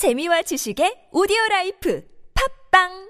[0.00, 2.00] 재미와 지식의 오디오 라이프.
[2.32, 3.09] 팝빵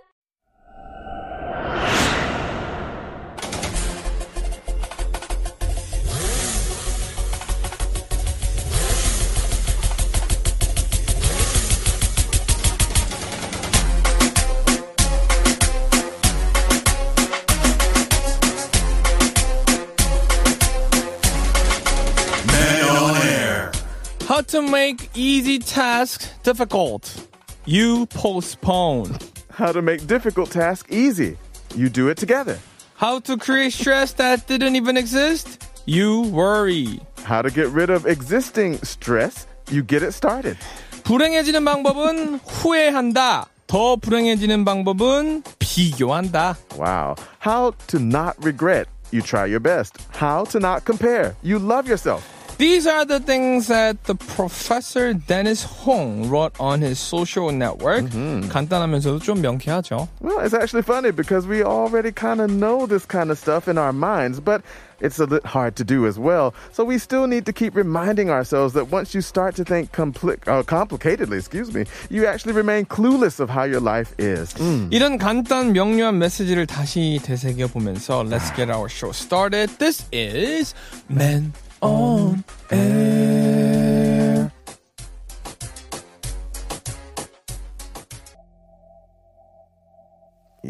[24.49, 27.27] to make easy tasks difficult.
[27.65, 29.17] You postpone.
[29.51, 31.37] How to make difficult tasks easy.
[31.75, 32.57] You do it together.
[32.95, 35.63] How to create stress that didn't even exist.
[35.85, 36.99] You worry.
[37.23, 39.47] How to get rid of existing stress.
[39.71, 40.57] You get it started.
[41.03, 43.47] 불행해지는 방법은 후회한다.
[43.67, 46.57] 더 불행해지는 방법은 비교한다.
[46.77, 47.15] Wow.
[47.39, 48.87] How to not regret.
[49.11, 49.97] You try your best.
[50.11, 51.35] How to not compare.
[51.43, 52.23] You love yourself.
[52.59, 58.05] These are the things that the professor Dennis Hong wrote on his social network.
[58.47, 60.07] 간단하면서도 좀 명쾌하죠.
[60.21, 63.77] Well, it's actually funny because we already kind of know this kind of stuff in
[63.77, 64.61] our minds, but
[65.01, 66.53] it's a bit hard to do as well.
[66.71, 70.39] So we still need to keep reminding ourselves that once you start to think compli-
[70.47, 74.53] uh, complicatedly, excuse me, you actually remain clueless of how your life is.
[74.53, 74.91] Mm.
[74.91, 79.69] 이런 간단 명료한 메시지를 다시 되새겨 보면서 Let's get our show started.
[79.77, 80.73] This is
[81.09, 81.51] Men
[81.82, 83.59] on Air.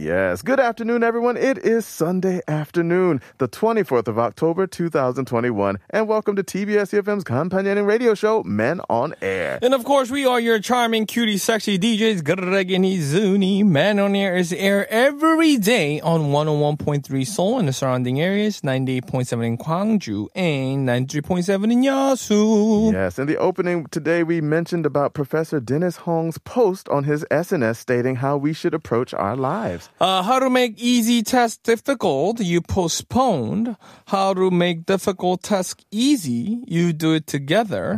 [0.00, 0.40] Yes.
[0.40, 1.36] Good afternoon, everyone.
[1.36, 5.78] It is Sunday afternoon, the 24th of October, 2021.
[5.90, 9.58] And welcome to TBS EFM's companion radio show, Men on Air.
[9.60, 13.62] And of course, we are your charming, cutie, sexy DJs, Greg and Izuni.
[13.62, 19.46] Man on Air is air every day on 101.3 Seoul and the surrounding areas, 98.7
[19.46, 22.94] in Gwangju, and 93.7 in Yeosu.
[22.94, 23.18] Yes.
[23.18, 28.16] In the opening today, we mentioned about Professor Dennis Hong's post on his SNS stating
[28.16, 29.89] how we should approach our lives.
[29.99, 33.75] Uh, how to make easy tasks difficult, you postponed.
[34.07, 37.97] How to make difficult tasks easy, you do it together.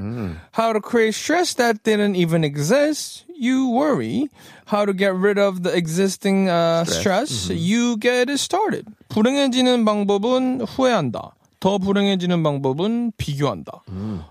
[0.53, 4.29] How to create stress that didn't even exist, you worry.
[4.67, 8.85] How to get rid of the existing uh, stress, you get it started.
[9.09, 11.31] 불행해지는 방법은 후회한다.
[11.59, 13.81] 더 불행해지는 방법은 비교한다.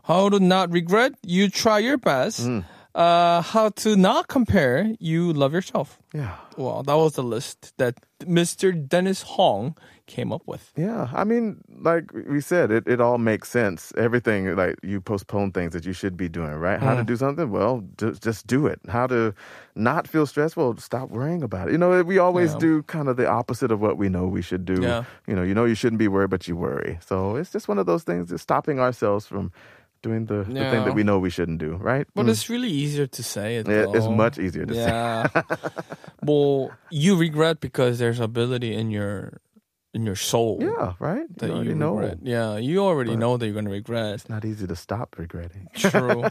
[0.09, 2.47] How to not regret, you try your best.
[2.94, 5.98] Uh, how to not compare, you love yourself.
[6.14, 6.36] Yeah.
[6.58, 8.74] Well, that was the list that Mr.
[8.88, 10.74] Dennis Hong came up with.
[10.76, 13.94] Yeah, I mean, like we said, it, it all makes sense.
[13.96, 16.82] Everything, like you postpone things that you should be doing, right?
[16.82, 17.50] How to do something?
[17.50, 18.82] Well, ju- just do it.
[18.90, 19.34] How to
[19.74, 20.76] not feel stressful?
[20.78, 21.72] Stop worrying about it.
[21.72, 22.60] You know, we always Yeah.
[22.60, 24.82] do kind of the opposite of what we know we should do.
[24.82, 25.06] Yeah.
[25.28, 27.00] You know, you know you shouldn't be worried, but you worry.
[27.08, 29.54] So it's just one of those things, just stopping ourselves from
[30.02, 32.08] doing the, the thing that we know we shouldn't do, right?
[32.16, 32.30] But Mm.
[32.30, 33.68] it's really easier to say it.
[33.68, 35.42] It- it's much easier to say.
[36.24, 39.40] well, you regret because there's ability in your
[39.94, 40.58] in your soul.
[40.62, 41.28] Yeah, right?
[41.40, 41.96] That you you, know.
[41.96, 42.20] regret.
[42.24, 44.14] Yeah, you already know that you're gonna regret.
[44.16, 45.68] It's not easy to stop regretting.
[45.76, 46.24] True.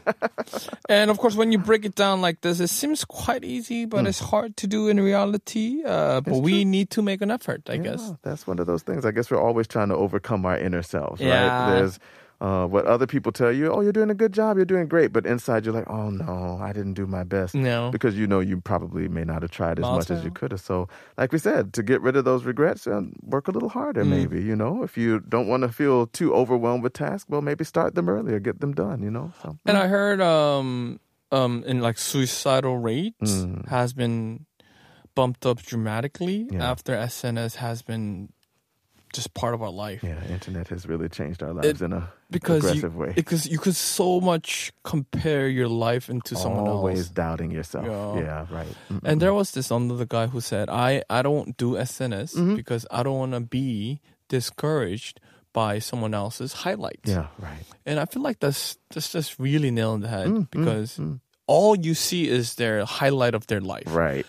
[0.88, 4.06] and of course, when you break it down like this, it seems quite easy, but
[4.06, 5.82] it's hard to do in reality.
[5.84, 8.12] Uh, but we need to make an effort, I guess.
[8.22, 9.04] That's one of those things.
[9.04, 11.44] I guess we're always trying to overcome our inner selves, Yeah.
[11.44, 11.74] right?
[11.80, 11.98] There's
[12.40, 15.12] uh, what other people tell you, oh, you're doing a good job, you're doing great,
[15.12, 17.54] but inside you're like, oh no, I didn't do my best.
[17.54, 19.98] No, because you know you probably may not have tried as also.
[19.98, 20.60] much as you could have.
[20.60, 24.04] So, like we said, to get rid of those regrets, and work a little harder.
[24.04, 24.08] Mm.
[24.08, 27.64] Maybe you know, if you don't want to feel too overwhelmed with tasks, well, maybe
[27.64, 29.02] start them earlier, get them done.
[29.02, 29.32] You know.
[29.42, 29.76] So, and.
[29.80, 31.00] I heard, um,
[31.32, 33.66] um, in like suicidal rates mm.
[33.68, 34.46] has been
[35.14, 36.70] bumped up dramatically yeah.
[36.70, 38.32] after SNS has been
[39.12, 40.02] just part of our life.
[40.02, 43.12] yeah, internet has really changed our lives in a Because you, aggressive way.
[43.14, 46.76] because you could so much compare your life into someone else.
[46.76, 47.86] Always doubting yourself.
[47.86, 48.20] Yeah.
[48.22, 48.74] Yeah, right.
[48.90, 49.00] Mm.
[49.04, 52.54] And there was this another guy who said, "I I don't do SNS Mm-hmm.
[52.56, 55.20] because I don't want to be discouraged
[55.52, 57.64] by someone else's highlights." Yeah, right.
[57.86, 61.00] And I feel like that's that's just really nail on the head Mm, because
[61.46, 63.86] all you see is their highlight of their life.
[63.90, 64.26] Right.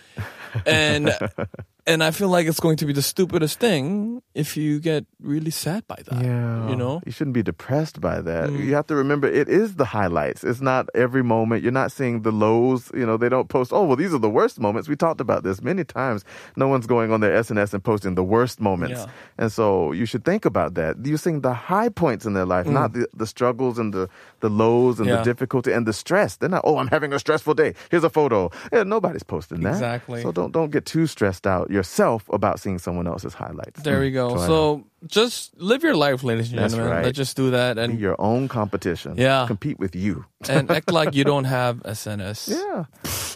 [0.66, 1.10] And
[1.88, 5.52] and I feel like it's going to be the stupidest thing if you get really
[5.52, 6.24] sad by that.
[6.24, 6.70] Yeah.
[6.70, 7.02] You know?
[7.06, 8.50] You shouldn't be depressed by that.
[8.50, 8.66] Mm.
[8.66, 10.44] You have to remember it is the highlights.
[10.44, 11.64] It's not every moment.
[11.64, 12.90] You're not seeing the lows.
[12.94, 14.88] You know, they don't post, oh, well, these are the worst moments.
[14.90, 16.24] We talked about this many times.
[16.56, 19.02] No one's going on their SNS and posting the worst moments.
[19.02, 19.12] Yeah.
[19.38, 20.96] And so you should think about that.
[21.06, 24.50] You're seeing the high points in their life, not the, the struggles and the, the
[24.50, 25.10] lows and Mm.
[25.12, 25.18] Yeah.
[25.18, 26.38] the difficulty and the stress.
[26.38, 27.74] They're not, oh, I'm having a stressful day.
[27.90, 28.50] Here's a photo.
[28.72, 29.72] Yeah, nobody's posting that.
[29.74, 30.22] Exactly.
[30.22, 33.82] So don't, don't get too stressed out yourself about seeing someone else's highlights.
[33.84, 34.21] There we go.
[34.30, 34.48] Go ahead.
[34.48, 36.96] So just live your life, ladies and That's gentlemen.
[36.98, 37.06] right.
[37.06, 39.16] Let's just do that Be and your own competition.
[39.18, 39.46] Yeah.
[39.48, 40.26] Compete with you.
[40.50, 42.50] and act like you don't have SNS.
[42.50, 42.86] Yeah.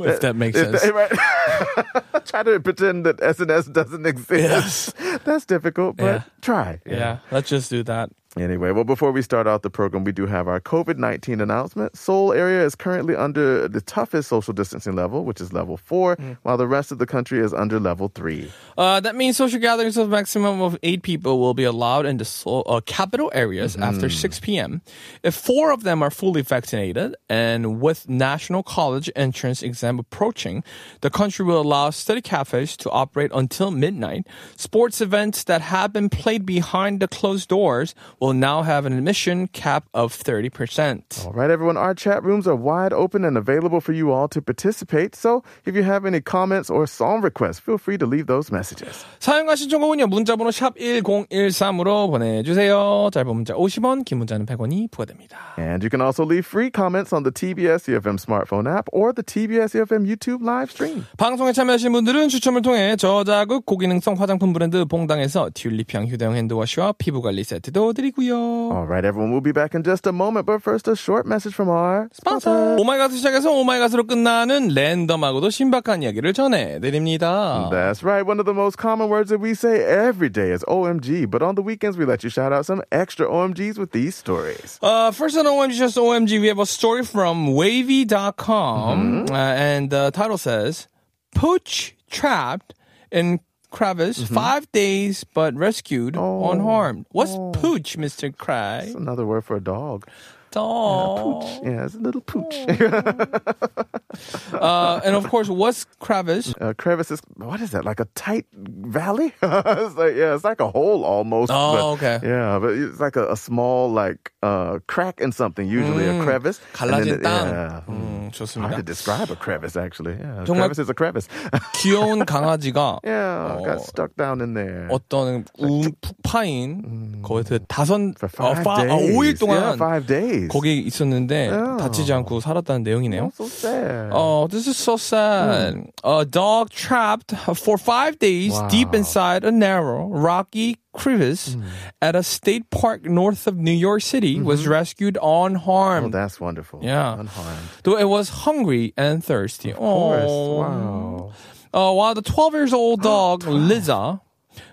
[0.06, 0.86] if that makes sense.
[0.92, 1.12] right?
[2.26, 4.96] try to pretend that SNS doesn't exist.
[5.26, 6.22] That's difficult, but Yeah.
[6.42, 6.80] try.
[6.86, 8.10] Yeah, let's just do that.
[8.38, 11.96] Anyway, well, before we start out the program, we do have our COVID 19 announcement.
[11.96, 16.38] Seoul area is currently under the toughest social distancing level, which is level four, Mm.
[16.44, 18.52] while the rest of the country is under level three.
[18.78, 22.26] Uh, that means social gatherings of maximum of eight people will be allowed in the
[22.26, 24.82] Seoul, uh, capital areas after 6 p.m.
[25.24, 30.62] If four of them are fully vaccinated and with national college entrance exam approaching,
[31.00, 34.28] the country will allow study cafes to operate until midnight.
[34.58, 39.48] Sports events that have been played behind the closed doors will now have an admission
[39.50, 41.26] cap of 30%.
[41.26, 44.42] All right, everyone, our chat rooms are wide open and available for you all to
[44.42, 45.16] participate.
[45.16, 49.06] So if you have any comments or song requests, feel free to leave those messages.
[49.20, 55.90] 사용과 신청곡은요 문자번호 샵 1013으로 보내주세요 짧은 문자 50원 긴 문자는 100원이 부과됩니다 And you
[55.90, 60.06] can also leave free comments on the TBS EFM smartphone app or the TBS EFM
[60.06, 61.06] YouTube live stream.
[61.18, 67.94] 방송에 참여하신 분들은 추첨을 통해 저자극 고기능성 화장품 브랜드 봉당에서 튤립향 휴대용 핸드워시와 피부관리 세트도
[67.94, 70.95] 드리고 요 All right, everyone, we'll be back in just a moment, but first a
[70.97, 72.77] short message from our sponsor.
[72.79, 78.25] 오마이갓 시작해서 오마이갓으로 끝나는 랜덤하고도 신박한 이야기를 전해드립니다 That's right.
[78.27, 81.55] One of the most common words that we say every day is OMG, but on
[81.55, 84.79] the weekends we let you shout out some extra OMGs with these stories.
[84.83, 90.11] Uh, first on OMG, just OMG, we have a story from wavy.com, uh, and the
[90.13, 90.89] title says,
[91.35, 92.75] Pooch trapped
[93.11, 93.41] in
[93.76, 94.34] crevice mm-hmm.
[94.34, 96.50] five days but rescued oh.
[96.52, 97.06] unharmed.
[97.12, 97.52] What's oh.
[97.52, 98.36] pooch, Mr.
[98.36, 98.94] Cry?
[98.96, 100.08] Another word for a dog.
[100.55, 101.45] Dog.
[101.63, 102.57] Yeah, it's a little pooch.
[104.53, 106.53] Uh, and of course, what's crevice?
[106.61, 109.33] uh, crevice is, what is that, like a tight valley?
[109.43, 111.53] it's like, yeah, it's like a hole almost.
[111.55, 112.19] Oh, but- okay.
[112.27, 116.61] Yeah, but it's like a, a small, like, uh, crack in something, usually a crevice.
[116.81, 117.47] And then 갈라진 it- 땅.
[117.47, 117.81] Yeah.
[117.89, 118.85] 음, Hard to 좋습니다.
[118.85, 120.15] describe a crevice, actually.
[120.19, 121.29] Yeah, 정말- crevice is a crevice.
[121.75, 123.83] 귀여운 강아지가 yeah, got Oh.
[123.83, 124.89] stuck down in there.
[124.91, 129.15] 어떤 우, 푹 파인 거의 그 다섯 For 어, five 파- 어, days.
[129.17, 130.44] 5일 동안 Yeah, five days.
[130.49, 131.77] 거기 있었는데 Yeah.
[131.79, 133.25] 다치지 않고 살았다는 내용이네요.
[133.25, 134.11] Oh, so sad.
[134.13, 135.91] Oh, this is so sad.
[136.05, 138.69] A dog trapped for five days Wow.
[138.69, 141.57] deep inside a narrow, rocky crevice
[142.03, 146.13] at a state park north of New York City was rescued Oh, unharmed.
[146.13, 146.81] that's wonderful.
[146.83, 147.15] Yeah.
[147.21, 147.69] Unharmed.
[147.85, 149.71] Though it was hungry and thirsty.
[149.71, 150.25] Of course.
[150.27, 150.57] Oh.
[150.59, 151.33] Wow.
[151.73, 154.21] Uh, while the 12 years old dog, Liza,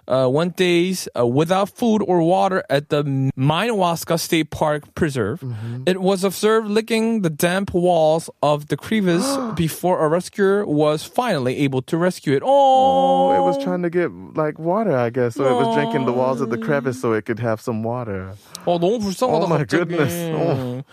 [0.08, 5.40] uh, went days uh, without food or water at the Madawaska State Park Preserve.
[5.42, 5.84] Mm-hmm.
[5.86, 9.26] It was observed licking the damp walls of the crevice
[9.56, 12.44] before a rescuer was finally able to rescue it.
[12.46, 15.36] Oh, Oh, it was trying to get like water, I guess.
[15.36, 18.32] So it was drinking the walls of the crevice so it could have some water.
[18.66, 19.68] 어, 너무 불쌍하다 Oh my 갑자기.
[19.88, 20.14] goodness.
[20.36, 20.84] Oh.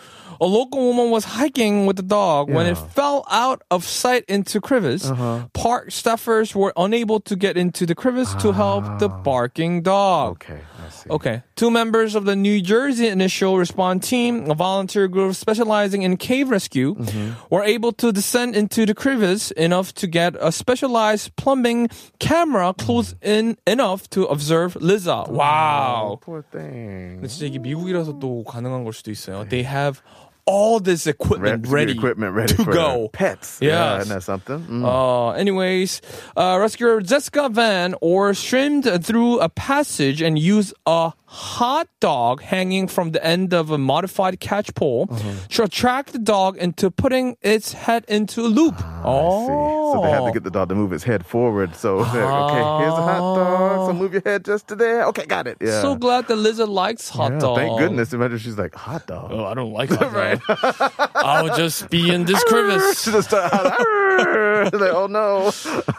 [0.41, 2.83] A local woman was hiking with the dog when it Yeah.
[2.83, 2.91] Uh-huh.
[2.95, 5.07] fell out of sight into crevice.
[5.55, 10.43] Park staffers were unable to get into the crevice to help the barking dog.
[10.43, 10.53] Ah.
[10.55, 11.09] Okay, I see.
[11.11, 11.37] Okay.
[11.55, 16.51] Two members of the New Jersey Initial Response Team, a volunteer group specializing in cave
[16.51, 17.31] rescue, Mm-hmm.
[17.55, 21.89] were able to descend into the crevice enough to get a specialized plumbing
[22.19, 25.25] camera close in enough to observe Liza.
[25.31, 26.19] Oh, Wow.
[26.21, 27.23] poor thing.
[27.23, 29.47] 근데 진짜 이게 미국이라서 또 가능한 걸 수도 있어요.
[29.49, 30.03] They have
[30.50, 33.10] all this equipment Re- ready, equipment ready to go.
[33.14, 33.60] pets.
[33.62, 34.02] Yeah, Yes.
[34.04, 34.60] isn't that something?
[34.66, 34.84] Mm.
[34.86, 36.02] Uh, anyways,
[36.36, 42.87] uh, rescuer Jessica Van or streamed through a passage and used a hot dog hanging
[42.89, 45.33] from the end of a modified catch pole Uh-huh.
[45.51, 48.75] to attract the dog into putting its head into a loop.
[48.79, 49.93] Ah, I see.
[49.95, 51.75] So they had to get the dog to move its head forward.
[51.77, 53.87] So, they're like, okay, here's a hot dog.
[53.87, 55.05] So move your head just to there.
[55.11, 55.59] Okay, got it.
[55.61, 55.83] Yeah.
[55.83, 57.57] So glad that Lizard likes hot Yeah, dog.
[57.59, 58.13] Thank goodness.
[58.13, 59.31] Imagine she's like, hot dog.
[59.31, 61.11] Oh, I don't like hot dog.
[61.15, 63.03] I'll just be in this crevice.
[63.03, 64.75] Should have started.
[64.75, 65.51] like, oh no.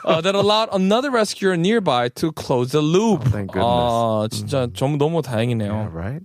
[0.06, 3.24] uh, that allowed another rescuer nearby to close the loop.
[3.32, 3.66] thank goodness.
[3.66, 5.72] 아, 진짜 좀 너무 다행이네요.
[5.72, 6.24] Yeah, right?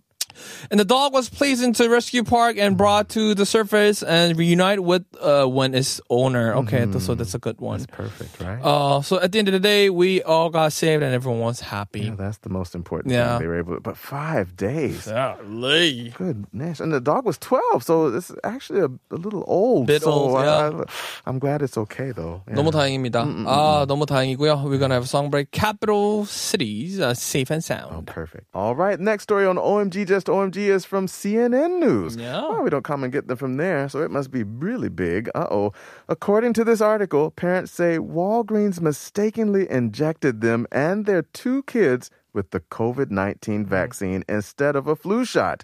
[0.70, 4.80] And the dog was placed into rescue park and brought to the surface and reunite
[4.80, 6.54] with uh, when its owner.
[6.64, 7.84] Okay, so that's a good one.
[7.86, 8.60] Perfect, right?
[8.62, 11.60] Uh, so at the end of the day, we all got saved and everyone was
[11.60, 12.02] happy.
[12.08, 13.36] yeah, that's the most important Yeah.
[13.36, 13.40] thing.
[13.40, 15.06] They were able to, but five days.
[15.08, 16.14] Golly.
[16.16, 16.80] Goodness.
[16.80, 19.86] And the dog was 12, so it's actually a, a little old.
[19.88, 20.84] Bit so old, I, yeah.
[21.26, 22.42] I, am glad it's okay, though.
[22.48, 22.54] Yeah.
[22.54, 23.26] 너무 다행입니다.
[23.46, 24.64] 아, 너무 다행이고요.
[24.64, 25.50] We're gonna have a song break.
[25.50, 28.06] Capital cities, uh, safe and Oh, sound.
[28.06, 28.46] perfect.
[28.54, 28.98] All right.
[28.98, 32.15] Next story on OMG, just OMG is from CNN News.
[32.15, 32.41] Yeah.
[32.41, 35.29] Well, we don't come and get them from there, so it must be really big.
[35.35, 35.73] Uh oh.
[36.07, 42.51] According to this article, parents say Walgreens mistakenly injected them and their two kids with
[42.51, 45.63] the COVID 19 vaccine instead of a flu shot.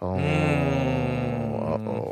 [0.00, 0.16] Oh.
[0.16, 2.11] Uh oh.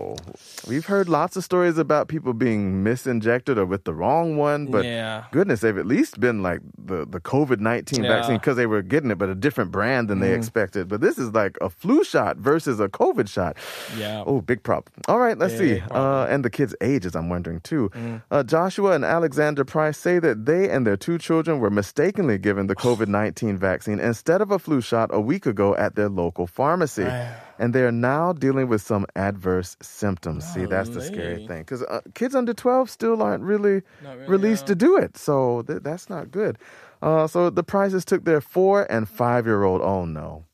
[0.68, 4.84] We've heard lots of stories about people being misinjected or with the wrong one, but
[4.84, 5.24] Yeah.
[5.32, 8.08] goodness, they've at least been like the, the COVID 19 Yeah.
[8.08, 10.86] vaccine because they were getting it, but a different brand than they expected.
[10.88, 13.56] But this is like a flu shot versus a COVID shot.
[13.98, 14.22] Yeah.
[14.26, 14.92] Oh, big problem.
[15.08, 15.74] All right, let's see.
[15.74, 16.04] Big problem.
[16.04, 17.90] Uh, and the kids' ages, I'm wondering too.
[18.30, 22.66] Uh, Joshua and Alexandra Price say that they and their two children were mistakenly given
[22.66, 26.46] the COVID 19 vaccine instead of a flu shot a week ago at their local
[26.46, 27.06] pharmacy.
[27.60, 30.46] and they are now dealing with some adverse symptoms.
[30.46, 31.58] See, that's the scary thing.
[31.58, 34.68] Because uh, kids under 12 still aren't really, really, released yeah.
[34.68, 35.18] to do it.
[35.18, 36.56] So th- that's not good.
[37.02, 39.82] Uh, so the Prices took their four and five year old.
[39.82, 40.46] Oh, no.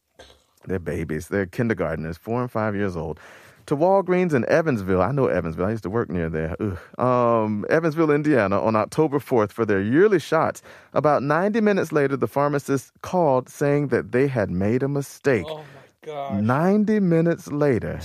[0.67, 1.29] They're babies.
[1.29, 3.21] They're kindergartners, four and five years old.
[3.67, 5.01] To Walgreens in Evansville.
[5.01, 5.67] I know Evansville.
[5.67, 6.57] I used to work near there.
[6.61, 7.01] Ugh.
[7.01, 10.61] Um, Evansville, Indiana, on October 4th for their yearly shots.
[10.93, 15.47] About 90 minutes later, the pharmacist called saying that they had made a mistake.
[15.49, 15.65] Oh
[16.07, 16.43] god.
[16.43, 18.01] 90 minutes later,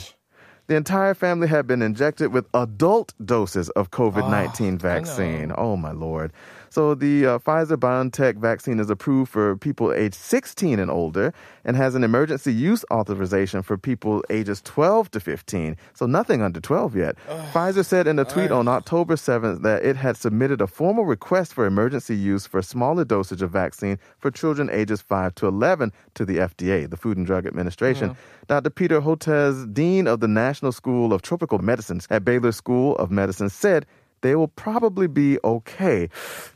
[0.67, 5.53] the entire family had been injected with adult doses of COVID 19 vaccine.
[5.57, 6.33] Oh, my Lord.
[6.71, 11.33] So, the uh, Pfizer BioNTech vaccine is approved for people aged 16 and older
[11.65, 15.75] and has an emergency use authorization for people ages 12 to 15.
[15.93, 17.17] So, nothing under 12 yet.
[17.51, 21.53] Pfizer said in a tweet on October 7th that it had submitted a formal request
[21.53, 25.91] for emergency use for a smaller dosage of vaccine for children ages 5 to 11
[26.13, 28.15] to the FDA, the Food and Drug Administration.
[28.47, 28.69] Dr.
[28.69, 33.49] Peter Hotez, Dean of the National School of Tropical Medicines at Baylor School of Medicine,
[33.49, 33.85] said
[34.21, 36.09] they will probably be okay.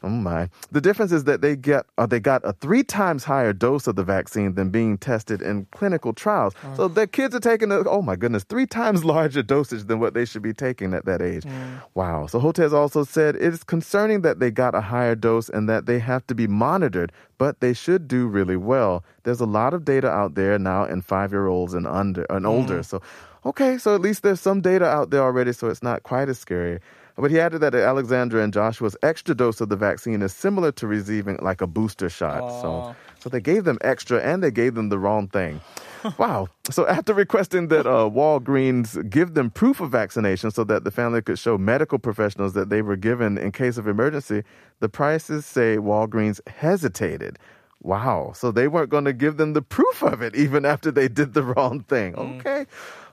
[0.03, 0.49] Oh my.
[0.71, 3.95] The difference is that they get uh, they got a 3 times higher dose of
[3.95, 6.53] the vaccine than being tested in clinical trials.
[6.75, 10.13] So their kids are taking a oh my goodness, 3 times larger dosage than what
[10.13, 11.45] they should be taking at that age.
[11.93, 12.27] Wow.
[12.27, 15.85] So Hotez also said it is concerning that they got a higher dose and that
[15.85, 19.03] they have to be monitored, but they should do really well.
[19.23, 22.83] There's a lot of data out there now in 5-year-olds and under and older.
[22.83, 23.01] So
[23.45, 26.39] okay, so at least there's some data out there already so it's not quite as
[26.39, 26.79] scary.
[27.17, 30.87] But he added that Alexandra and Joshua's extra dose of the vaccine is similar to
[30.87, 32.61] receiving like a booster shot.
[32.61, 35.61] So, so they gave them extra and they gave them the wrong thing.
[36.17, 36.47] wow.
[36.69, 41.21] So after requesting that uh, Walgreens give them proof of vaccination so that the family
[41.21, 44.43] could show medical professionals that they were given in case of emergency,
[44.81, 47.39] the Prices say Walgreens hesitated.
[47.81, 48.33] Wow.
[48.35, 51.33] So they weren't going to give them the proof of it even after they did
[51.33, 52.15] the wrong thing.
[52.15, 52.65] Okay.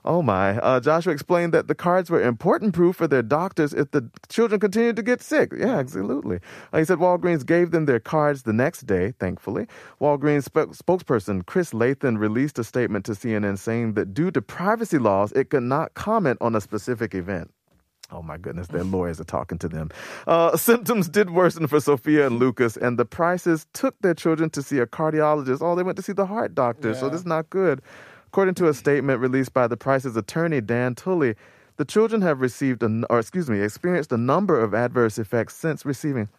[0.05, 0.57] Oh my.
[0.57, 4.59] Uh, Joshua explained that the cards were important proof for their doctors if the children
[4.59, 5.53] continued to get sick.
[5.57, 6.39] Yeah, absolutely.
[6.73, 9.65] Uh, he said Walgreens gave them their cards the next day, thankfully.
[10.01, 14.97] Walgreens sp- spokesperson Kris Lathan released a statement to CNN saying that due to privacy
[14.97, 17.51] laws, it could not comment on a specific event.
[18.11, 19.89] Oh my goodness, their lawyers are talking to them.
[20.27, 24.61] Uh, symptoms did worsen for Sophia and Lucas, and the Prices took their children to
[24.61, 25.61] see a cardiologist.
[25.61, 27.81] Oh, they went to see the heart doctor, so this is not good.
[28.33, 31.35] According to a statement released by the Price's attorney, Dan Tully,
[31.77, 35.55] the children have received, a, n- or excuse me, experienced a number of adverse effects
[35.55, 36.29] since receiving.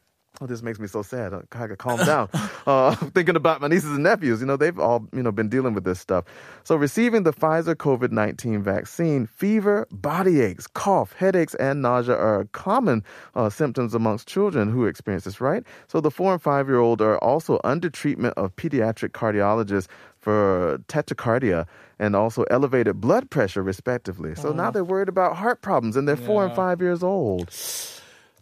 [0.41, 1.33] Oh, this makes me so sad.
[1.33, 2.29] I gotta calm down.
[2.67, 4.41] uh, thinking about my nieces and nephews.
[4.41, 6.25] You know, they've all you know been dealing with this stuff.
[6.65, 12.47] So, receiving the Pfizer COVID nineteen vaccine, fever, body aches, cough, headaches, and nausea are
[12.53, 13.05] common
[13.37, 15.41] uh, symptoms amongst children who experience this.
[15.41, 15.63] Right.
[15.87, 19.87] So, the four and five year old are also under treatment of pediatric cardiologists
[20.19, 21.67] for tachycardia
[21.99, 24.35] and also elevated blood pressure, respectively.
[24.35, 27.51] So now they're worried about heart problems, and they're four and five years old.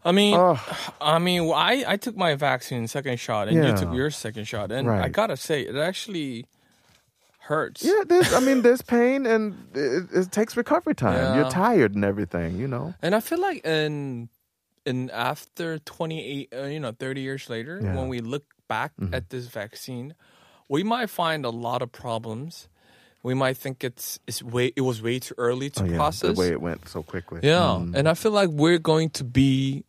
[0.04, 0.58] I mean, Ugh.
[1.00, 4.72] I mean, I I took my vaccine second shot, and you took your second shot,
[4.72, 5.12] and I Right.
[5.12, 6.46] gotta say, it actually
[7.40, 7.84] hurts.
[7.84, 11.34] Yeah, there's, I mean, there's pain and it, it takes recovery time.
[11.34, 11.50] You're Yeah.
[11.50, 12.94] tired and everything, you know.
[13.02, 14.28] And I feel like in
[14.84, 17.88] in after 28, uh, you know, 30 years later, Yeah.
[17.88, 17.96] Mm-hmm.
[17.98, 20.14] when we look back at this vaccine,
[20.68, 22.68] we might find a lot of problems.
[23.22, 26.34] We might think it's it's way it was way too early to Oh, yeah, process.
[26.34, 27.40] the way it went so quickly.
[27.42, 27.94] Yeah, Mm.
[27.94, 29.84] and I feel like we're going to be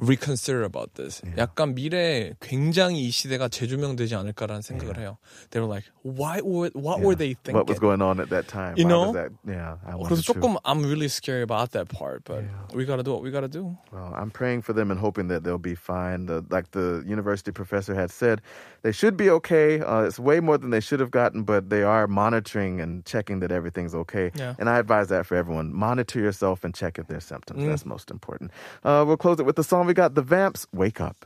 [0.00, 1.22] reconsider about this.
[1.38, 5.16] 약간 미래에 굉장히 이 시대가 재조명되지 않을까라는 생각을 해요.
[5.50, 7.56] They were like, why were what were they thinking?
[7.56, 8.74] What was going on at that time?
[8.76, 9.04] You Why know?
[9.08, 9.32] was that?
[9.46, 10.34] Yeah, I wonder 그래서 too.
[10.34, 12.44] 조금 I'm really scared about that part, but
[12.74, 13.76] we gotta do what we gotta do.
[13.90, 16.26] Well, I'm praying for them and hoping that they'll be fine.
[16.26, 18.42] The, like the university professor had said,
[18.82, 19.80] they should be okay.
[19.80, 23.40] Uh, it's way more than they should have gotten, but they are monitoring and checking
[23.40, 24.30] that everything's okay.
[24.34, 24.54] Yeah.
[24.58, 25.72] And I advise that for everyone.
[25.72, 27.62] Monitor yourself and check if there's symptoms.
[27.62, 27.68] Mm.
[27.68, 28.50] That's most important.
[28.84, 31.25] Uh, we'll close it with the song we got, The Vamps, Wake Up.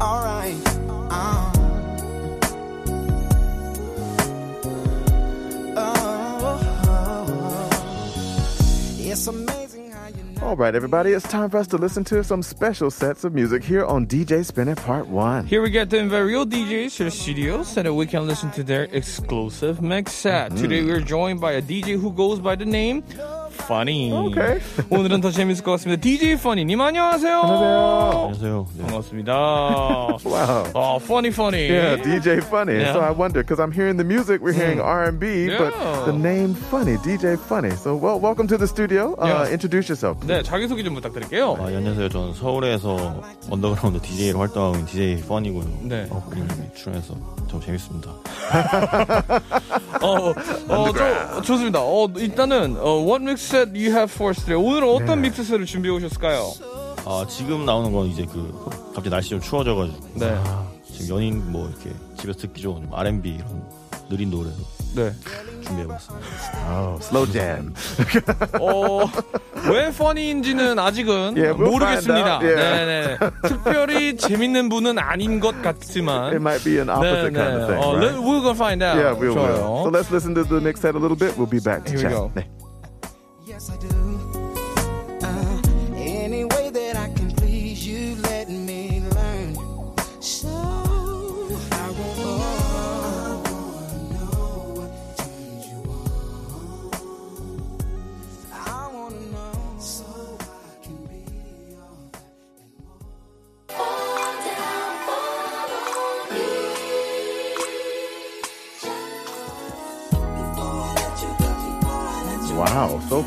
[0.00, 0.56] alright.
[0.88, 1.52] Uh.
[5.76, 7.70] Oh,
[8.98, 9.59] it's amazing how you
[10.42, 13.62] All right, everybody, it's time for us to listen to some special sets of music
[13.62, 15.44] here on DJ Spin It Part 1.
[15.44, 18.50] Here we get to the real DJs to the studio so that we can listen
[18.52, 20.50] to their exclusive mix set.
[20.50, 20.62] Mm-hmm.
[20.62, 23.04] Today we're joined by a DJ who goes by the name
[23.64, 24.10] Funny.
[24.12, 24.60] Okay.
[24.90, 26.00] 오늘은 더 재밌을 것 같습니다.
[26.00, 27.40] DJ Funny님 안녕하세요.
[27.40, 28.66] 안녕하세요.
[28.76, 28.82] 네.
[28.86, 29.32] 반갑습니다.
[30.24, 30.64] Wow.
[30.74, 31.68] 어, Funny Funny.
[31.70, 32.76] Yeah, DJ Funny.
[32.78, 32.92] Yeah.
[32.92, 36.04] So I wonder because I'm hearing the music, we're hearing R&B, but Yeah.
[36.06, 37.70] the name Funny, DJ Funny.
[37.76, 39.14] So well, welcome to the studio.
[39.18, 39.52] Uh, Yeah.
[39.52, 40.18] Introduce yourself.
[40.26, 41.56] 네, 자기 소개 좀 부탁드릴게요.
[41.60, 42.08] 아, 예, 안녕하세요.
[42.08, 45.64] 저는 서울에서 언더그라운드 DJ로 활동하고 있는 DJ 펀이고요.
[45.82, 46.06] 네.
[46.10, 47.14] 어, 오늘 출연해서
[47.48, 48.10] 좀 재밌습니다.
[50.02, 50.32] 어,
[50.68, 51.80] 어, 저, 좋습니다.
[51.80, 54.56] 어, 일단은 어, what mix set you have for us today?
[54.56, 55.28] 오늘은 어떤 네.
[55.28, 56.52] 믹스셋을 준비해 오셨을까요?
[57.04, 58.52] 아, 지금 나오는 건 이제 그
[58.94, 60.34] 갑자기 날씨 좀 추워져가지고 네.
[60.90, 63.62] 지금 연인 뭐 이렇게 집에서 듣기 좋은 R&B 이런
[64.08, 64.50] 느린 노래
[64.94, 65.12] 네.
[65.62, 66.26] 준비해봤습니다.
[66.68, 67.72] Oh, slow jam.
[68.60, 69.04] 어,
[69.70, 72.00] 왜 funny인지는 아직은 Yeah, we'll 모르겠습니다.
[72.00, 72.42] find out.
[72.42, 72.86] Yeah.
[72.86, 73.18] 네네.
[73.46, 76.32] 특별히 재밌는 분은 아닌 것 같지만.
[76.32, 77.78] It might be an opposite kind of thing.
[77.78, 78.00] 어, right?
[78.00, 78.96] let- we're gonna find out.
[78.98, 79.36] Yeah, we will.
[79.36, 79.84] 좋아요.
[79.84, 81.36] So let's listen to the mix set a little bit.
[81.38, 82.12] We'll be back to Here we chat.
[82.18, 82.32] go.
[82.34, 82.48] 네.
[83.60, 83.99] Yes, I do.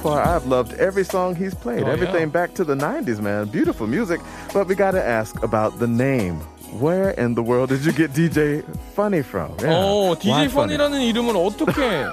[0.03, 1.83] Far I've loved every song he's played.
[1.83, 2.37] Oh, Everything yeah.
[2.37, 3.47] back to the 90s, man.
[3.47, 4.19] Beautiful music.
[4.53, 6.35] But we got to ask about the name.
[6.79, 8.63] Where in the world did you get DJ
[8.95, 9.51] Funny from?
[9.61, 9.73] Yeah.
[9.77, 10.75] 어, DJ Funny?
[10.75, 12.05] fun이라는 이름을 어떻게?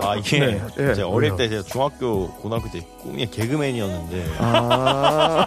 [0.00, 1.36] 아, 이게 예, 이제 어릴 왜요?
[1.36, 5.46] 때 제가 중학교, 고등학교 때 꿈이 개그맨이었는데 아,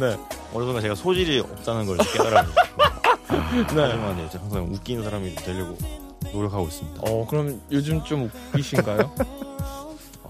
[0.00, 0.16] 네.
[0.54, 2.54] 어느 순간 제가 소질이 없다는 걸 깨달아가지고
[3.26, 5.76] 하지만 이제 항상 웃기는 사람이 되려고
[6.32, 7.02] 노력하고 있습니다.
[7.04, 9.12] 어, 그럼 요즘 좀 웃기신가요?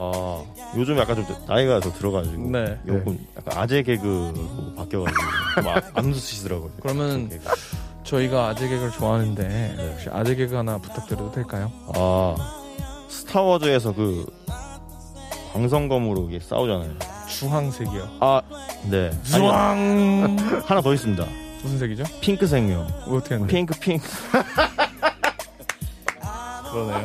[0.01, 0.43] 아,
[0.77, 2.79] 요즘 약간 좀 나이가 더 들어가지고 네.
[2.87, 4.33] 조금 약간 아재 개그로
[4.77, 5.23] 바뀌어가지고
[5.57, 6.71] 좀 아- 안 웃으시더라고요.
[6.81, 7.45] 그러면 개그.
[8.05, 11.71] 저희가 아재 개그를 좋아하는데 혹시 아재 개그 하나 부탁드려도 될까요?
[11.95, 12.35] 아
[13.09, 14.25] 스타워즈에서 그
[15.53, 16.93] 광선검으로 이게 싸우잖아요.
[17.29, 18.09] 주황색이요.
[18.21, 18.41] 아,
[18.91, 19.11] 네.
[19.25, 21.25] 주황 하나 더 있습니다.
[21.63, 22.05] 무슨 색이죠?
[22.21, 22.87] 핑크색요.
[23.09, 23.53] 어떻게 하는데?
[23.53, 24.09] 핑크 핑크.
[26.71, 27.05] 그러네요.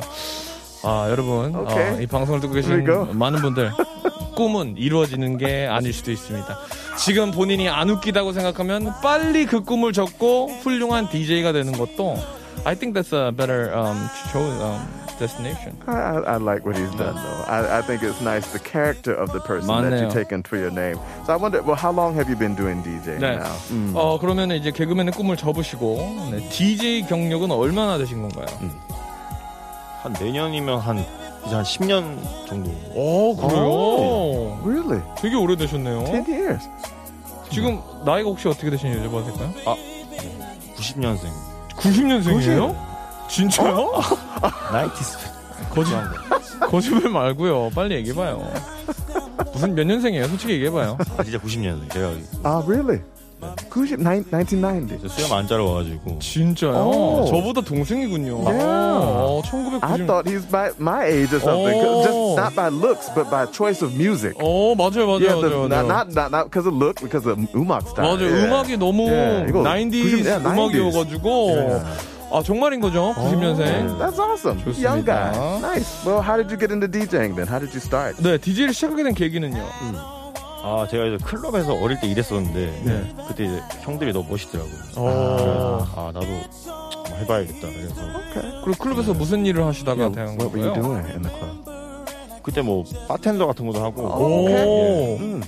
[0.84, 1.54] 아 여러분.
[1.56, 2.86] 어, 이 방송을 듣고 계신.
[3.14, 3.72] 많은 분들
[4.36, 6.58] 꿈은 이루어지는 게 아닐 수도 있습니다.
[6.98, 12.18] 지금 본인이 안 웃기다고 생각하면 빨리 그 꿈을 접고 훌륭한 DJ가 되는 것도
[12.66, 13.98] I think that's a better um,
[14.32, 14.88] show, um,
[15.20, 15.76] destination.
[15.86, 17.44] I, I, like what he's done, though.
[17.48, 20.06] I, I think it's nice the character of the person that 맞네요.
[20.06, 20.98] you taken for your name.
[21.26, 23.36] So I wonder, well, how long have you been doing DJ 네.
[23.38, 23.52] now?
[23.70, 23.94] Mm.
[23.96, 28.46] 어 그러면 이제 개그맨의 꿈을 접으시고 네, DJ 경력은 얼마나 되신 건가요?
[30.04, 31.00] 한 내년이면 한
[31.46, 32.70] 이제 한 10년 정도.
[32.94, 34.60] 오 그래요?
[34.66, 35.02] Really?
[35.18, 36.06] 되게 오래되셨네요.
[36.06, 36.70] 10 years.
[37.50, 39.78] 지금 나이가 혹시 어떻게 되시는지 여쭤봐도 될까요?
[40.76, 41.22] 90년생.
[41.78, 42.76] 90년생이에요?
[43.30, 43.92] 진짜요?
[44.74, 45.18] 나이티스.
[45.70, 45.94] 거짓,
[46.70, 47.70] 거짓말 말고요.
[47.74, 48.52] 빨리 얘기해 봐요.
[49.54, 50.28] 무슨 몇 년생이에요?
[50.28, 50.98] 솔직히 얘기해 봐요.
[51.18, 51.90] 아 진짜 90년생.
[51.94, 52.12] 제가
[52.44, 53.02] Ah, really?
[53.70, 54.98] 90, 1990.
[55.00, 56.72] 이제 수염 안 자라가지고 진짜요?
[56.74, 57.26] 오.
[57.30, 58.44] 저보다 동생이군요.
[58.46, 58.64] Yeah.
[58.64, 60.06] 어, I 1990.
[60.08, 61.80] thought he's by my age or something.
[61.84, 62.04] Oh.
[62.04, 64.34] Just not by looks, but by choice of music.
[64.40, 65.68] 어, 맞아요, 맞아요, yeah, the, 맞아요.
[65.68, 65.88] not, 맞아요.
[65.88, 68.16] not not not because of look, because of umak style.
[68.18, 68.30] 맞아요.
[68.30, 68.46] yeah.
[68.48, 70.54] 음악이 너무 Yeah, 이거 90s 90, yeah, 90s.
[70.54, 71.28] 음악이어가지고.
[71.56, 71.86] Yeah.
[72.34, 73.14] 아, 정말인 거죠?
[73.14, 74.00] 90년생.
[74.00, 74.58] That's awesome.
[74.82, 75.06] Young 좋습니다.
[75.06, 75.60] guy.
[75.62, 76.02] Nice.
[76.04, 77.46] Well, how did you get into DJing then?
[77.46, 78.18] How did you start?
[78.18, 79.62] 네, DJ를 시작하게 된 계기는요?
[80.66, 83.14] 아 제가 이제 클럽에서 어릴 때 일했었는데 네.
[83.28, 84.74] 그때 이제 형들이 너무 멋있더라고요.
[84.96, 85.88] 어.
[85.96, 86.42] 아 나도 뭐
[87.20, 87.60] 해봐야겠다.
[87.68, 87.96] 그래서.
[88.64, 90.82] 그리고 클럽에서 무슨 일을 하시다가 Yeah, 대한 what were you 거예요?
[90.82, 92.42] doing in the club?
[92.44, 94.48] 그때 뭐 바텐더 같은 것도 하고 오.
[95.20, 95.42] Mm,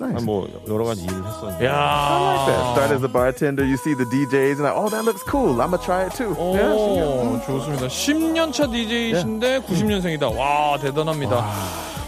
[0.00, 0.24] nice.
[0.24, 2.44] 뭐 여러 가지 일을 했었는데 야.
[2.46, 2.70] that.
[2.72, 5.58] Start as a bartender, you see the DJs, and like, oh, that looks cool.
[5.60, 6.34] I'm gonna try it too.
[6.38, 7.86] 오, Yeah, so- 좋습니다.
[7.88, 10.30] 10년 차 DJ이신데 90년생이다.
[10.36, 11.46] 와, 대단합니다.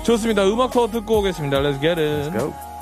[0.04, 0.46] 좋습니다.
[0.46, 1.60] 음악 더 듣고 오겠습니다.
[1.60, 2.30] Let's get it.
[2.38, 2.73] Go.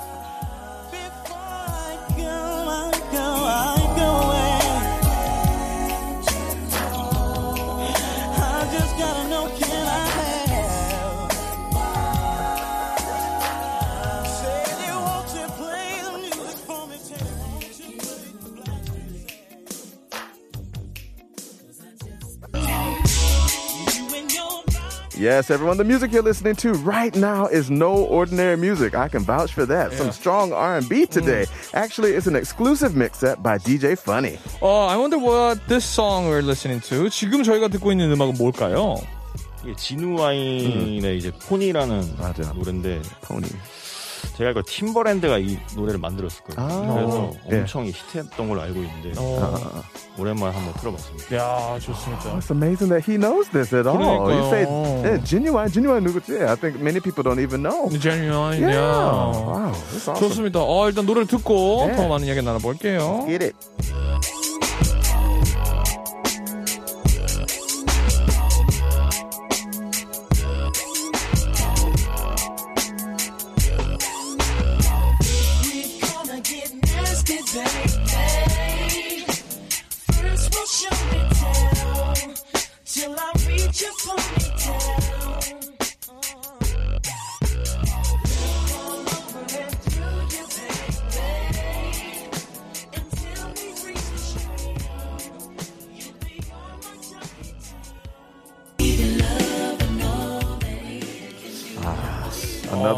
[25.22, 25.76] Yes, everyone.
[25.78, 28.94] The music you're listening to right now is no ordinary music.
[28.94, 29.92] I can vouch for that.
[29.94, 31.46] Some strong R&B today.
[31.74, 34.38] Actually, it's an exclusive mix set by DJ Funny.
[34.60, 37.08] 어, I wonder what this song we're listening to.
[37.10, 38.96] 지금 저희가 듣고 있는 음악은 뭘까요?
[39.64, 42.16] 이게 지누와인의 이제 폰이라는 음.
[42.20, 42.52] 맞아.
[42.52, 43.48] 노래인데 Pony.
[44.37, 46.69] 제가 알고 팀버랜드가 이 노래를 만들었을 거예요.
[46.69, 46.93] 아.
[46.95, 47.59] 그래서 예.
[47.59, 49.83] 엄청 히트했던 걸로 알고 있는데 어,
[50.17, 51.35] 오랜만에 한번 틀어봤습니다.
[51.37, 52.37] 야, 좋습니다.
[52.39, 54.01] It's amazing that he knows this at all.
[54.31, 55.03] You say 그러니까요.
[55.03, 56.41] yeah, genuine, genuine 누구지?
[56.43, 57.89] I think many people don't even know.
[57.99, 58.73] Genuine, Yeah.
[58.73, 59.33] yeah.
[59.33, 60.15] Wow, that's awesome.
[60.19, 60.59] 좋습니다.
[60.61, 61.95] 어, 일단 노래를 듣고 네.
[61.95, 63.25] 더 많은 이야기 나눠볼게요.
[63.27, 63.55] Get it.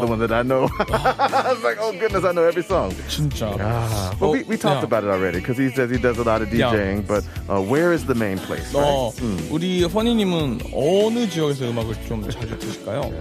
[0.06, 0.68] Another one that I know.
[0.92, 2.92] I was like, oh goodness, I know every song.
[3.08, 3.56] 진짜.
[3.58, 4.84] Ah, but we, we talked yeah.
[4.84, 6.70] about it already because he says he does a lot of Yeah.
[6.72, 7.06] DJing.
[7.06, 8.72] But uh, where is the main place?
[8.72, 8.86] Right?
[8.86, 9.12] 어,
[9.50, 13.12] 우리 허니님은 어느 지역에서 음악을 좀 자주 드실까요?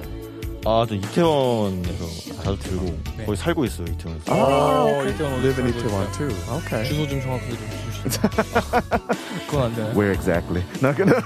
[0.67, 2.05] 아, 저 이태원에서
[2.43, 4.33] 자주 들고 거기 살고 있어요, 이태원에서.
[4.33, 6.29] 어, 이태원 Live in Itaewon too.
[6.57, 6.85] Okay.
[6.89, 7.69] 주소 좀 정확하게 좀
[8.03, 8.21] 주시죠.
[9.47, 9.93] 그건 안 되나요?
[9.93, 10.63] Where exactly?
[10.81, 11.21] Not gonna.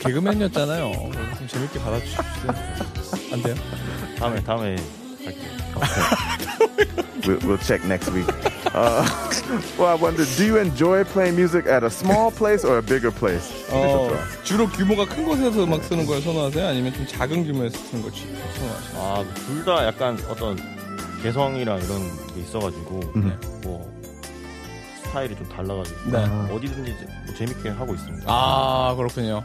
[0.00, 0.92] 개그맨이었잖아요.
[1.38, 3.32] 좀 재밌게 받아주십시오.
[3.32, 3.54] 안 돼요?
[4.20, 4.76] 다음에 다음에
[7.24, 8.26] we'll, we'll check next week.
[8.74, 9.04] Uh,
[9.78, 13.10] well, I wonder, do you enjoy playing music at a small place or a bigger
[13.10, 13.50] place?
[13.70, 14.10] 어,
[14.44, 16.66] 주로 규모가 큰 곳에서 음악 쓰는 걸 선호하세요?
[16.68, 19.00] 아니면 좀 작은 규모에서 쓰는 걸 선호하세요?
[19.00, 20.56] 아, 둘 다 약간 어떤
[21.22, 22.00] 개성이랑 이런
[22.34, 23.00] 게 있어가지고
[23.62, 23.99] 뭐
[25.10, 26.18] 스타일이 좀 달라가지고 네.
[26.54, 26.94] 어디든지
[27.26, 28.24] 뭐 재밌게 하고 있습니다.
[28.28, 29.42] 아, 그렇군요.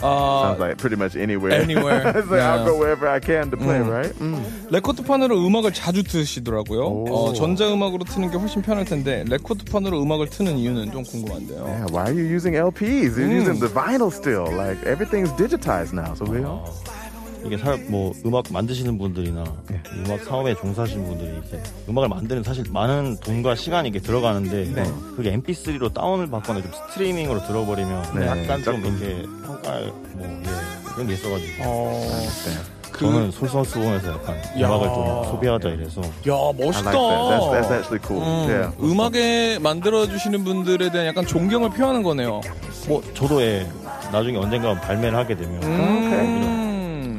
[0.00, 1.58] 아, Sounds like pretty much anywhere.
[1.60, 2.06] Anywhere.
[2.14, 2.70] it's like I'll Yeah.
[2.70, 3.90] go wherever I can to play, Mm.
[3.90, 4.14] right?
[4.22, 4.38] Mm.
[4.70, 6.86] 레코드판으로 음악을 자주 트시더라고요.
[6.86, 7.04] 오.
[7.10, 11.64] 어, 전자음악으로 트는 게 훨씬 편할 텐데 레코드판으로 음악을 트는 이유는 좀 궁금한데요.
[11.66, 13.18] Yeah, why are you using LPs?
[13.18, 13.42] You're Mm.
[13.42, 14.46] using the vinyl still.
[14.54, 16.14] Like everything's digitized now.
[16.14, 16.62] So we 아,
[17.44, 19.80] 이게 사, 뭐 음악 만드시는 분들이나 예.
[20.04, 24.82] 음악 사업에 종사하시는 분들이 이렇게 음악을 만드는 사실 많은 돈과 시간이 이렇게 들어가는데 네.
[25.16, 28.84] 그게 MP3로 다운을 받거나 좀 스트리밍으로 들어버리면 네, 약간 좀.
[28.84, 29.80] 이렇게 평가
[30.14, 32.08] 뭐 예, 그런 게 있어가지고 어,
[32.92, 34.66] 그, 저는 솔선수범해서 약간 야.
[34.68, 36.90] 음악을 좀 소비하자 이래서 야 멋있다.
[36.90, 37.30] like that.
[37.30, 38.22] That's, that's actually cool.
[38.22, 38.76] 음, Yeah.
[38.82, 42.40] 음악에 만들어 주시는 분들에 대한 약간 존경을 표하는 거네요.
[42.88, 43.66] 뭐 저도 예,
[44.10, 46.47] 나중에 언젠가 발매를 하게 되면 음.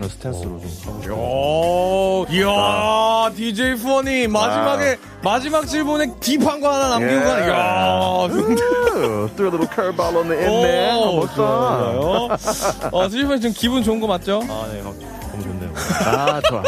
[0.09, 1.13] 그런 스탠스로 좀 하고 싶어요.
[1.15, 7.47] 오, 이야, DJ 푸어니 마지막에 마지막 질문에 딥한 거 하나 남기고 가네.
[7.47, 11.35] 이야, 근데 Ooh, threw a little curveball on the end done.
[11.35, 12.37] 좋아요.
[12.91, 14.41] 어, DJ 푸어니 지금 기분 좋은 거 맞죠?
[14.49, 15.18] 아, 네, 좋네요.
[16.06, 16.62] Ah, 좋아.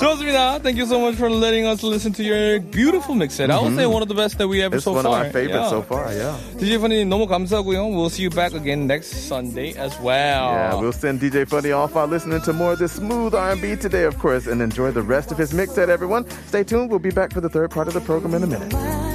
[0.00, 0.58] 좋습니다.
[0.62, 3.50] Thank you so much for letting us listen to your beautiful mix set.
[3.50, 5.20] I would say one of the best that we ever It's so one far.
[5.20, 5.70] of my favorites yeah.
[5.70, 6.12] so far.
[6.12, 6.34] Yeah.
[6.58, 7.90] DJ 푸어니 너무 감사하고요.
[7.94, 10.52] We'll see you back again next Sunday as well.
[10.52, 14.04] Yeah, we'll send DJ Funny off while listening to more of this smooth R&B today,
[14.04, 16.26] of course, and enjoy the rest of his mix set, everyone.
[16.48, 16.90] Stay tuned.
[16.90, 19.09] We'll be back for the third part of the program in a minute.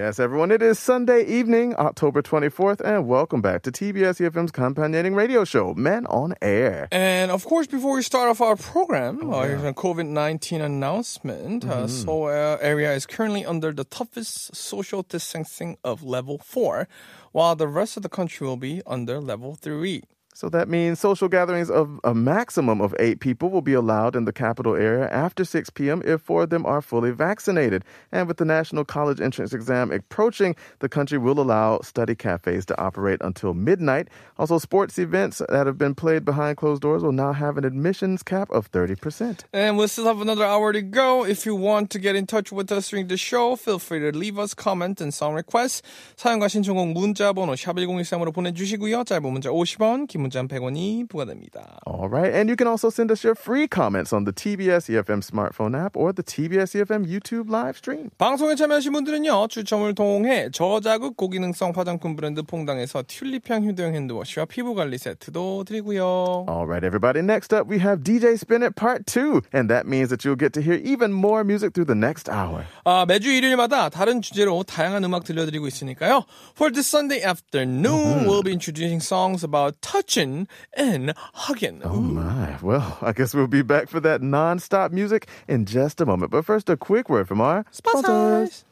[0.00, 5.14] Yes, everyone, it is Sunday evening, October 24th, and welcome back to TBS EFM's companion
[5.14, 6.88] radio show, Men on Air.
[6.90, 11.66] And of course, before we start off our program, uh, here's a COVID 19 announcement.
[11.66, 16.88] Uh, Seoul uh, area is currently under the toughest social distancing of level 4,
[17.32, 20.02] while the rest of the country will be under level 3.
[20.39, 24.25] So that means social gatherings of a maximum of eight people will be allowed in
[24.25, 26.03] the capital area after 6 p.m.
[26.03, 27.85] if four of them are fully vaccinated.
[28.11, 32.77] And with the national college entrance exam approaching, the country will allow study cafes to
[32.77, 34.09] operate until midnight.
[34.37, 38.21] Also, sports events that have been played behind closed doors will now have an admissions
[38.21, 39.45] cap of 30%.
[39.53, 41.23] And we still have another hour to go.
[41.25, 44.11] If you want to get in touch with us during the show, feel free to
[44.11, 45.81] leave us comment and song requests.
[46.17, 49.05] 사연과 신청곡 문자 번호 샵1013으로 보내주시고요.
[49.05, 51.80] 짧은 문자 50원, 긴 문자 공장 100원이 부과됩니다.
[51.86, 52.32] All right.
[52.32, 55.96] And you can also send us your free comments on the TBS EFM smartphone app
[55.96, 58.10] or the TBS EFM YouTube live stream.
[58.16, 64.98] 방송에 참여하신 분들은요, 추첨을 통해 저자극 고기능성 화장품 브랜드 퐁당에서 튤립향 휴대용 핸드워시와 피부 관리
[64.98, 66.46] 세트도 드리고요.
[66.48, 67.20] All right, everybody.
[67.20, 69.42] Next up, we have DJ Spin It Part 2.
[69.52, 72.66] And that means that you'll get to hear even more music through the next hour.
[72.84, 76.22] 아, 매주 일요일마다 다른 주제로 다양한 음악 들려드리고 있으니까요.
[76.54, 81.80] For this Sunday afternoon, we'll be introducing songs about touching and hugging.
[81.84, 82.58] Oh my.
[82.62, 86.30] Well, I guess we'll be back for that non-stop music in just a moment.
[86.30, 88.64] But first, a quick word from our sponsors.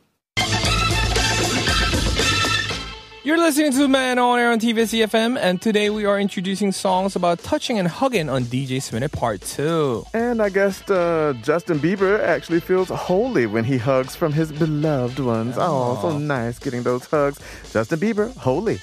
[3.25, 7.15] You're listening to Man on Air on TBS EFM, and today we are introducing songs
[7.15, 10.07] about touching and hugging on DJ Spin It Part 2.
[10.15, 15.19] And I guess uh, Justin Bieber actually feels holy when he hugs from his beloved
[15.19, 15.57] ones.
[15.59, 17.39] Oh, so nice getting those hugs.
[17.71, 18.81] Justin Bieber, holy.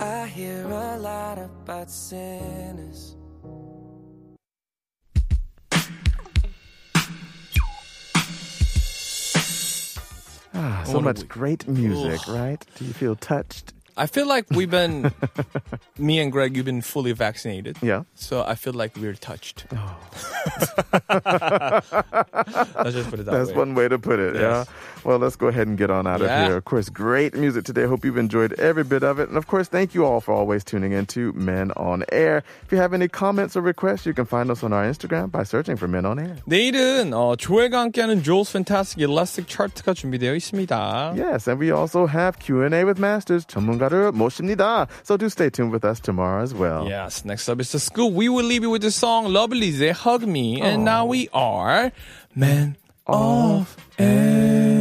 [0.00, 3.16] I hear a lot about sinners.
[10.56, 11.28] Ah, so much week.
[11.28, 12.64] great music, right?
[12.76, 13.72] Do you feel touched?
[13.96, 15.12] I feel like we've been,
[15.98, 17.76] me and Greg, you've been fully vaccinated.
[17.82, 18.04] Yeah.
[18.14, 19.66] So I feel like we're touched.
[19.72, 19.98] Oh.
[21.59, 23.55] Let's just put it that That's way.
[23.57, 24.35] one way to put it.
[24.35, 24.41] Yeah.
[24.65, 24.67] Yes.
[25.03, 26.41] Well, let's go ahead and get on out Yeah.
[26.43, 26.57] of here.
[26.57, 27.85] Of course, great music today.
[27.85, 29.29] Hope you've enjoyed every bit of it.
[29.29, 32.43] And of course, thank you all for always tuning in to Men on Air.
[32.65, 35.43] If you have any comments or requests, you can find us on our Instagram by
[35.43, 36.35] searching for Men on Air.
[36.47, 41.13] 내일은 어, 조회가 함께하는 Jules Fantastic Elastic Chart가 준비되어 있습니다.
[41.15, 43.45] Yes, and we also have Q&A with Masters.
[43.45, 44.87] 전문가를 모십니다.
[45.03, 46.87] So do stay tuned with us tomorrow as well.
[46.89, 48.11] Yes, next up is the school.
[48.11, 50.32] We will leave you with the song Lovely's Hug Me.
[50.36, 51.06] And now oh.
[51.06, 51.92] we are
[52.34, 54.73] Men of Air.